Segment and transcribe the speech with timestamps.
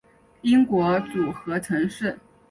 [0.41, 2.17] 英国组合城市